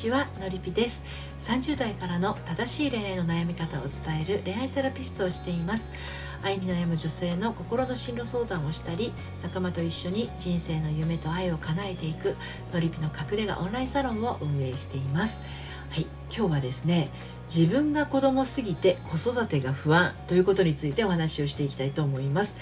[0.00, 1.04] ちはのりぴです。
[1.40, 5.90] 30代からの正しい恋愛の悩み方を伝える恋愛セラピストをしています。
[6.42, 12.34] 愛に悩む女性の心の進路相談をしたり仲間と一緒に人生の夢と愛を叶えていく
[12.72, 15.42] のりぴの隠れ家オンラインサロンを運営しています。
[15.90, 17.10] はい今日はですね
[17.52, 22.56] 自分が子供すぎて子育てが不安ということについてお話をしていきたいと思います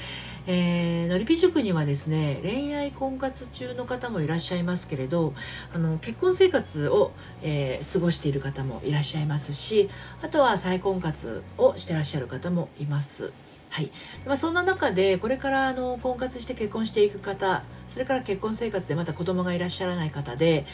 [0.51, 5.35] えー、のりぴ塾にはですね恋愛婚活中の方もいらっしゃいますけれど
[5.75, 9.91] あの結婚生活を、えー、過ごしている方もいらっしゃいますし
[10.23, 13.35] あとは再婚活をしてらっしゃる方もいます。
[13.71, 13.91] はい
[14.27, 20.67] まあ、そんな中でこれからあの婚活して結婚していく方それから結婚生活でまた子供がいらっしゃらない方で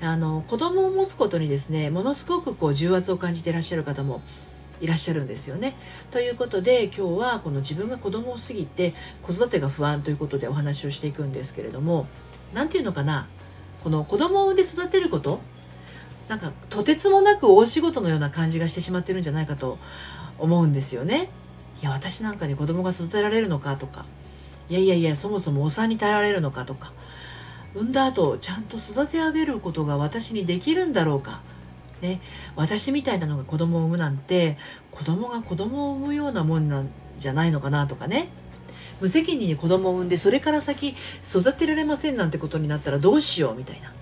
[0.00, 4.22] あの子供を持つことにですねものすごくこう重圧を感じていらっしゃる方も
[4.80, 5.76] いらっしゃるんですよね。
[6.10, 12.06] ということで今日はこの自分が子供を過ぎて子育てが不安ということでお話をしていくんですけれども
[12.52, 13.28] 何て言うのかな
[13.84, 15.40] この子供を産んで育てること
[16.28, 19.78] なんかとてつもなく大仕事のような感じがしてしまってるんじゃないかと
[20.38, 21.30] 思うんですよね。
[21.82, 24.06] いや私なんかに子供が育てられるのかとか
[24.68, 26.92] いやいやいやそもそもお産に耐えられるのかとか
[27.74, 31.42] 産んだ後ちゃんと育て上げることが私にできるんだろうか
[32.02, 32.20] ね、
[32.56, 34.58] 私みたいなのが子供を産むなんて
[34.90, 38.28] 子供が子供を産むようなもんなんじゃないのかなとかね。
[39.00, 40.94] 無責任に子供を産んでそれから先
[41.24, 43.92] 育てられませんなんてことになったらどうしようみたいな。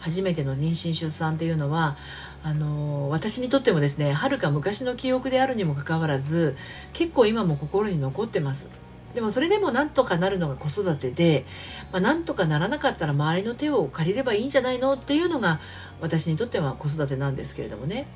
[0.00, 1.96] 初めての妊娠出産っていうのは
[2.42, 6.56] あの私にとってもですねはるか昔の記憶であるにもかかわらず
[6.92, 8.68] 結構今も心に残ってます
[9.14, 11.44] でもそれでもなんとかなるのが子育てで、
[11.92, 15.60] まあ、なんとかならなかったら周りの手を借りればいいんじゃないのっていうのが
[16.00, 18.06] 私にとっては子育てなんですけれどもね。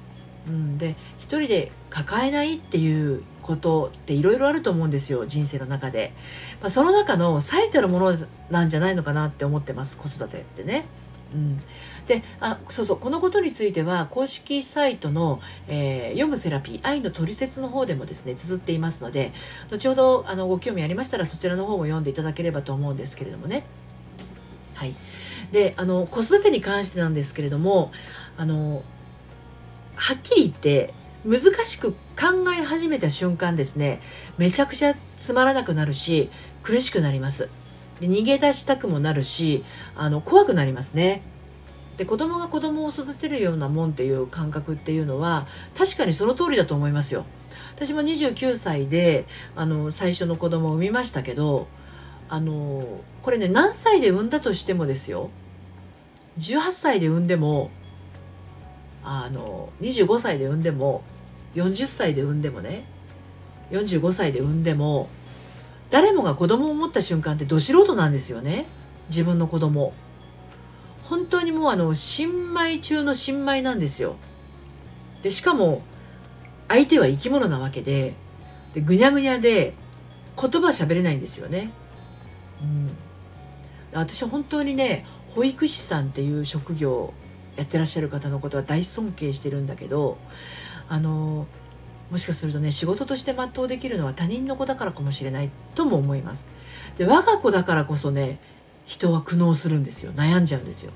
[0.46, 6.12] うん、で一人で抱えないっていうことっていろいろあると思うんですよ人生の中で、
[6.60, 8.14] まあ、その中の最たるもの
[8.50, 10.86] なんじゃないのかなって思ってます子育てってね。
[11.34, 11.60] うん、
[12.06, 19.32] であそうそうこのことについては公式サイトの、えー、読むセラピー愛のトリセツの方でもですね綴っていますので
[19.70, 23.64] 後ほどあのご興味ありましたらそちらの方も読んでいただければと思うんですけれどもね。
[24.74, 24.94] はい、
[25.52, 27.92] であの子育てに関してなんですけれども
[28.36, 28.82] あの
[29.94, 30.92] はっきり言って
[31.24, 34.00] 難しく考え始めた瞬間ですね
[34.38, 36.30] めちゃくちゃつまらなくなるし
[36.64, 37.48] 苦しくなります。
[38.02, 39.62] で逃げ出したくもなるし
[39.94, 41.22] あの怖くなりますね。
[41.96, 45.46] で子供が子供を育てるようなもんっていう感覚っていうのは
[45.76, 47.24] 確かにその通りだと思いますよ。
[47.76, 51.68] 私も29歳であの最初の子供を産みましたけど
[52.28, 52.84] あの
[53.22, 55.30] これね何歳で産んだとしてもですよ。
[56.40, 57.70] 18歳で産んでも
[59.04, 61.04] あの25歳で産んでも
[61.54, 62.84] 40歳で産んでもね
[63.70, 65.08] 45歳で産んでも
[65.92, 68.66] 誰もが子供を持った瞬間ってど素人なんですよね。
[69.08, 69.92] 自分の子供。
[71.04, 74.16] 本当にもうあの新米中の新米なんですよ。
[75.22, 75.82] でしかも
[76.68, 78.14] 相手は生き物なわけで
[78.74, 79.74] でぐにゃぐにゃで
[80.40, 81.70] 言葉喋れないんですよね、
[82.62, 82.90] うん、
[83.92, 85.04] 私は本当にね
[85.34, 87.12] 保育士さんっていう職業
[87.56, 90.18] やってらっしゃる方のことは大尊敬してるんだけど
[90.88, 91.46] あの
[92.12, 96.46] もしかするとね仕事として全うできるのは他人の子だからかもしれないとも思います。
[96.98, 98.38] で我が子だからこそね
[98.84, 100.12] 人は苦悩するんですよ。
[100.12, 100.92] 悩んじゃうんですよ。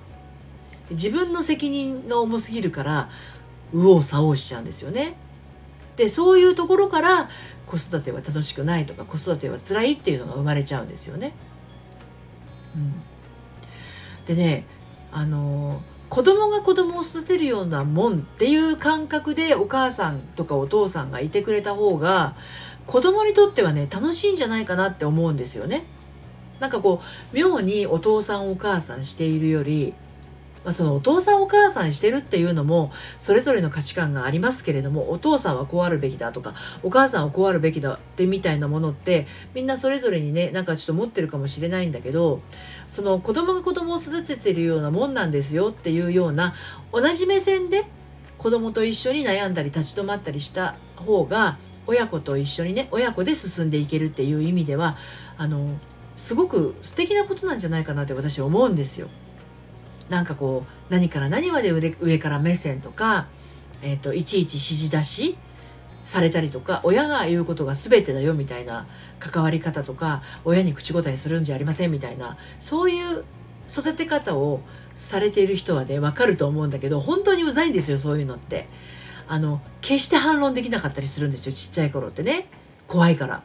[0.90, 3.08] 自分の責任が重すぎるから
[3.72, 5.16] 右往左往しちゃうんですよね。
[5.96, 7.30] でそういうところから
[7.66, 11.32] 子育ては楽しくないとか子育ては辛いっていうのが生まれちゃうんですよね。
[12.76, 12.92] うん、
[14.26, 14.66] でね
[15.10, 22.34] あの子供が子供を育てるようなもんっていう感覚でお母さんとかお父さんがいてくれた方が
[22.86, 25.84] 子供にとってはね楽しいんじゃないかなって思うんですよね。
[26.60, 27.02] なんかこ
[27.32, 29.94] う妙にお父さんお母さんしているより
[30.66, 32.90] まあ、そのお父さんお母さんしてるっていうのも
[33.20, 42.40] それぞれの価値観がありますけれどもお父さんはこうあるべきだとかお母さんはこうあるべきだってみたいなものってみんなそれぞれにねなんかちょっと持ってるかもしれないんだけど
[42.88, 46.52] その子供が子供を育ててるようなもんなんですよっていうような
[46.92, 47.84] 同じ目線で
[48.36, 54.96] 子供と一緒に悩んだり立ち止まったりした方が親子と一緒にね親子で進んでいけるっていう意味では
[55.38, 55.78] あの
[56.16, 59.08] すごく素敵なことなんじゃないかなって私は思うんですよ。
[60.08, 63.26] なんかこう何から何まで上から目線とか、
[63.82, 65.38] えーと、いちいち指示出し
[66.04, 68.86] されたりとか親が言うことが全てだよみたいな
[69.18, 73.24] 関わり方とか親に口答えするんじゃありませんみたいなそういう
[73.68, 74.60] 育て方を
[74.94, 78.68] されている人はね分かると思うんだけど本当にうざいんですよそういうのって。
[79.28, 82.46] あの決して反論できなかったりするんですよちっちゃい頃ってね
[82.86, 83.42] 怖いから。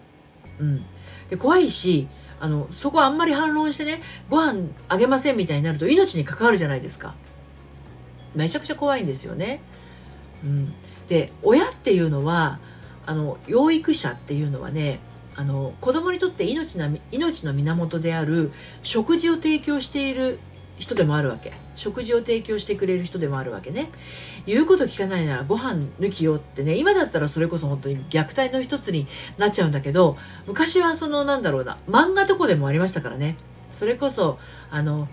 [0.59, 0.85] うん、
[1.29, 2.07] で怖いし
[2.41, 7.13] あのそこあんまり反論してねご飯あげませんみたいになると命に関わるじゃないですか
[8.33, 9.61] めちゃくちゃ怖いんですよね。
[10.43, 10.73] うん、
[11.07, 12.59] で親っていうのは
[13.05, 14.99] あの養育者っていうのはね
[15.35, 18.51] あの子供にとって命な命の源である
[18.81, 20.39] 食事を提供している
[20.81, 21.53] 人でもあるわけ。
[21.75, 23.89] 食事を提供してくれる人でもあるわけね。
[24.45, 26.75] 言うこと聞かないならご飯抜きよってね。
[26.75, 29.07] 今だったらそれこそ本当に虐待の一つに
[29.37, 30.17] なっちゃうんだけど
[30.47, 33.37] 昔はそのなんだろうな漫画とこでもありましたからね。
[33.71, 34.39] それこそ
[34.71, 35.07] あの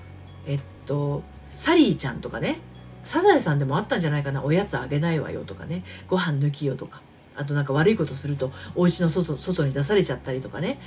[0.46, 2.60] えっとサリーちゃんとかね。
[3.04, 4.42] サザエさんでもあったんじゃないかな。
[4.42, 5.84] おやつあげないわよとかね。
[6.08, 7.00] ご飯抜きよとか。
[7.36, 10.78] あとなんか悪いことするとお家の外外に出されちゃったりとかね。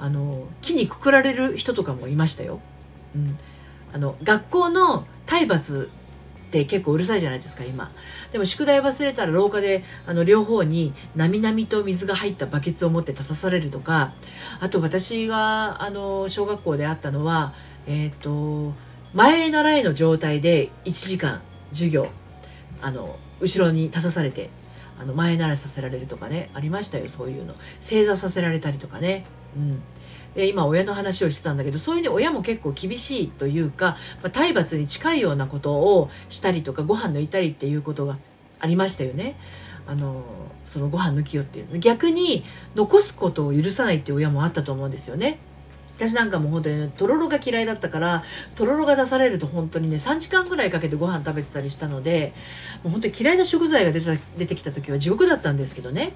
[0.00, 2.60] あの木にくくられる人とかもいましたよ。
[3.16, 3.36] うん、
[3.92, 5.90] あの学校の体罰
[6.48, 7.90] って結構うるさいじゃないですか今。
[8.32, 14.14] でも宿題忘れたら廊下であの両方になみなみと水が入ったバケツを持って立たされるとか。
[14.60, 17.52] あと私があの小学校であったのは
[17.86, 18.74] えっ、ー、と
[19.14, 21.42] 前習いの状態で1時間
[21.72, 22.08] 授業
[22.80, 24.50] あの後ろに立たされて
[25.00, 27.54] あの前習いさせられるとかねありましたよそういうの。
[27.80, 29.24] 正座させられたりとかね。
[29.56, 29.82] うん。
[30.38, 38.18] で今親の話をしてたんだけどそういうね親も結構厳しいというか、まあ、体罰に近いようなことをしたりとかご飯抜いたりっていうことが
[38.60, 39.34] ありましたよね。
[39.88, 40.22] あの
[40.64, 42.44] そのご飯抜きよっていう逆に
[42.76, 45.40] 残すことを許さないっていう親もあったと思うんですよね。
[45.96, 48.22] 私なんかもう本当に、とろろが嫌いだったから
[48.54, 52.32] とろろが出されると本当にね3時間ぐらいかけてご飯食べてたりしたので
[52.84, 56.12] もう本当に嫌いな食材が出た出てきた時は地獄だったんですけどね。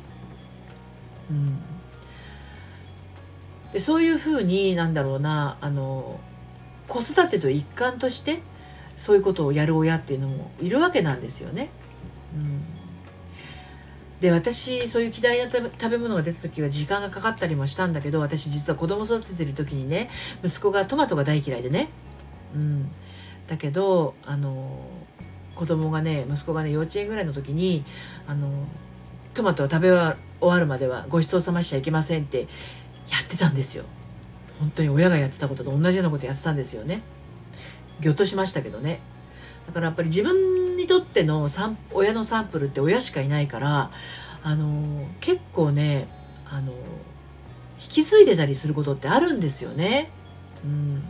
[3.72, 6.20] でそういうふうになんだろうなあの
[6.88, 8.40] 子育てと一環として
[8.96, 11.70] そういうことをやる親っていうのもいるわけなんですよね。
[12.34, 12.62] うん、
[14.20, 20.10] で私そういう嫌いな食べ物が出た時は時間がかかったりもしたんだけど私実は子供育ててる時にね
[20.44, 21.88] 息子がトマトが大嫌いでね、
[22.54, 22.90] うん、
[23.48, 24.86] だけどあの
[25.54, 27.84] 子供がね息子がね幼稚園ぐらいの時に
[28.26, 28.66] あの
[29.34, 32.48] トマトを食べ終わるまではごちそうさましちゃいけませんって
[33.10, 33.84] やってたんですよ。
[34.58, 37.02] 本当に親がやってたことと同じようなことやってたんですよね。
[38.00, 39.00] ぎょっとしましたけどね。
[39.66, 41.48] だからやっぱり自分にとっての
[41.92, 43.90] 親のサンプルって親しかいないから
[44.42, 46.08] あの結構ね
[46.46, 46.72] あの
[47.80, 50.10] 引き継いでたりすることってあるんですよね。
[50.64, 51.02] うん、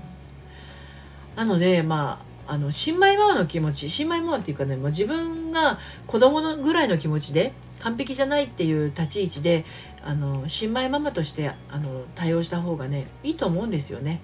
[1.36, 9.64] なのでまああの新米ママの気持ち新米ママっていうかねもう自分が子供のぐらいの気持ちで完璧じゃないっていう立ち位置で
[10.04, 14.20] あの新米ママとしてあの対応した方がねいいと思うんですよね。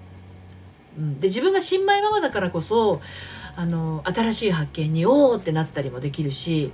[0.97, 3.01] うん、で自分が新米ママだからこそ
[3.55, 6.71] あの新しい発見におおってなったりもできるし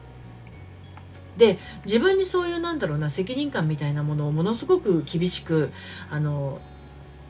[1.37, 5.71] で自分にそういうなんだろうな責任感みたいなものをものすごく厳しく
[6.09, 6.59] あの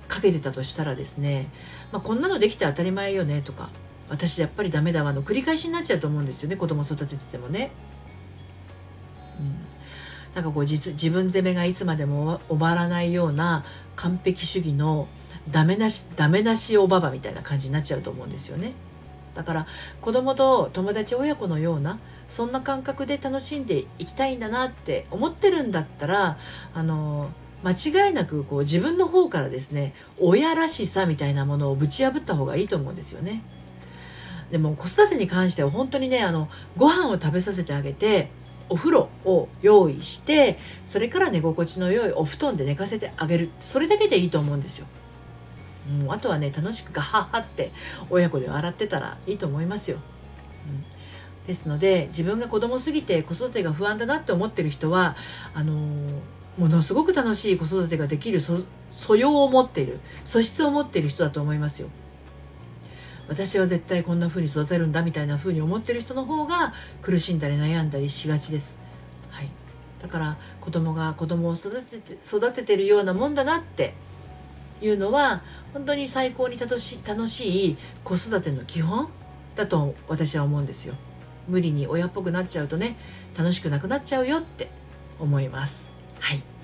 [0.07, 1.49] かけてたとしたらですね、
[1.91, 3.69] まあ、こんなのできて当たり前よねとか
[4.09, 7.71] 私やっぱりダメだわの繰り返しになっちゃうと思うんですよね子供育てててもね。
[10.35, 13.63] なんかこう自分責めがいつまでも終わらないような
[13.95, 15.07] 完璧主義の
[15.49, 18.73] ダメなしダメなしおばばみたいな感じになっちゃうと思うんですよね。
[19.33, 19.67] だから
[20.01, 21.99] 子供と友達親子のような
[22.29, 26.37] そんな感覚で楽しんでいきたいんだなって思ってるんだったら
[26.73, 27.29] あの
[27.63, 33.41] 間違いなくこう自分の方からですね親らしさみたいなものをぶち破った方がいいと思うんですよね。
[34.51, 38.29] でも子育てに関しては本当にねあのご飯を食べさせてあげて
[38.69, 44.87] お風呂を用意してそれから寝心地の良いお布団で寝かせてあげるそれだけでいいと思うんですよ。
[46.01, 47.71] うん、あとはね楽しくガハハって
[48.09, 49.97] 親子で笑ってたらいいと思いますよ。
[50.67, 50.83] うん、
[51.47, 55.15] ですので自分が子供すぎて子育てが不安だなって思ってる人は
[55.53, 56.11] あのー、
[56.57, 61.89] ものすごく楽しい子育てができる素養を持っている素質を持っている人だと思いますよ。
[63.27, 68.79] 私は絶対こんな風に育てるんだみたいな風に思ってる人の方が苦しんだり悩んだりしがちです。
[69.31, 69.49] はい、
[70.01, 73.93] だから子供が子供を育てて育ててるようなもんだなって
[74.81, 75.41] いうのは
[75.73, 79.09] 本当に最高に楽し楽しい子育ての基本
[79.55, 80.95] だと私は思うんですよ。
[81.47, 82.97] 無理に親っぽくなっちゃうとね
[83.37, 84.69] 楽しくなくなっちゃうよって
[85.19, 85.89] 思います。
[86.19, 86.54] はい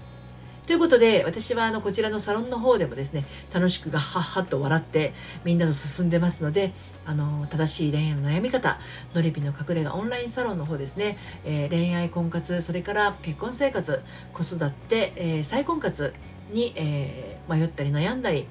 [0.68, 5.14] ということで私はあのこちらのサロンの方でもですね楽しくガッハッハッと笑って
[5.44, 6.72] みんなと進んでますので
[7.06, 8.80] あの正しい恋愛の悩み方
[9.14, 14.02] のりぴの隠れ家オンラインサロンの方ですね、えー、恋愛婚活それから結婚生活
[14.34, 16.14] 子育て、えー、再婚活
[16.52, 18.48] に、えー、迷ったり悩んだり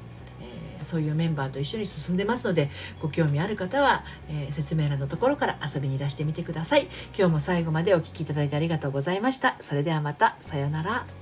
[0.82, 6.88] そういうメンバーと一緒に進んでますのでご興味ある方は、えー、説明欄のところから遊びにいらしてみてください。
[7.16, 9.56] 今日も最後までお聴きいただいてありがとうございました。
[9.60, 11.19] それではまたさようなら。